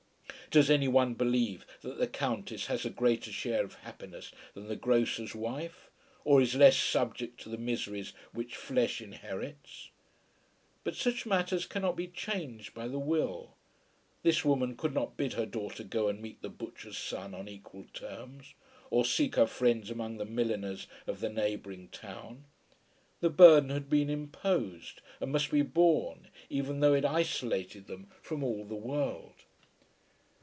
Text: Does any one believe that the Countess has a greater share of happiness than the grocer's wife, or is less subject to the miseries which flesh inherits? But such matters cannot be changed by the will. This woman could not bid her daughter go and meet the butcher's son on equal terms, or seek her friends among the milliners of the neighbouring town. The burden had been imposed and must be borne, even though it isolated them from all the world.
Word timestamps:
Does 0.49 0.69
any 0.69 0.89
one 0.89 1.13
believe 1.13 1.65
that 1.79 1.97
the 1.97 2.09
Countess 2.09 2.65
has 2.65 2.83
a 2.83 2.89
greater 2.89 3.31
share 3.31 3.63
of 3.63 3.75
happiness 3.75 4.33
than 4.53 4.67
the 4.67 4.75
grocer's 4.75 5.33
wife, 5.33 5.89
or 6.25 6.41
is 6.41 6.55
less 6.55 6.75
subject 6.75 7.39
to 7.39 7.47
the 7.49 7.57
miseries 7.57 8.11
which 8.33 8.57
flesh 8.57 8.99
inherits? 8.99 9.91
But 10.83 10.97
such 10.97 11.25
matters 11.25 11.65
cannot 11.65 11.95
be 11.95 12.07
changed 12.09 12.73
by 12.73 12.89
the 12.89 12.99
will. 12.99 13.55
This 14.23 14.43
woman 14.43 14.75
could 14.75 14.93
not 14.93 15.15
bid 15.15 15.31
her 15.35 15.45
daughter 15.45 15.85
go 15.85 16.09
and 16.09 16.21
meet 16.21 16.41
the 16.41 16.49
butcher's 16.49 16.97
son 16.97 17.33
on 17.33 17.47
equal 17.47 17.85
terms, 17.93 18.53
or 18.89 19.05
seek 19.05 19.35
her 19.37 19.47
friends 19.47 19.89
among 19.89 20.17
the 20.17 20.25
milliners 20.25 20.85
of 21.07 21.21
the 21.21 21.29
neighbouring 21.29 21.87
town. 21.93 22.43
The 23.21 23.29
burden 23.29 23.69
had 23.69 23.89
been 23.89 24.09
imposed 24.09 24.99
and 25.21 25.31
must 25.31 25.49
be 25.49 25.61
borne, 25.61 26.27
even 26.49 26.81
though 26.81 26.93
it 26.93 27.05
isolated 27.05 27.87
them 27.87 28.09
from 28.21 28.43
all 28.43 28.65
the 28.65 28.75
world. 28.75 29.35